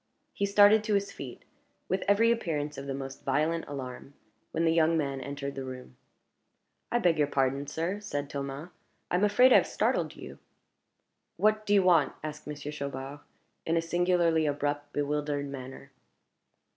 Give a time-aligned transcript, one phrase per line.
[0.33, 1.45] He started to his feet,
[1.87, 4.15] with every appearance of the most violent alarm,
[4.49, 5.95] when the young man entered the room.
[6.91, 8.69] "I beg your pardon, sir," said Thomas;
[9.11, 10.39] "I am afraid I have startled you."
[11.37, 13.19] "What do you want?" asked Monsieur Chaubard,
[13.63, 15.91] in a singularly abrupt, bewildered manner.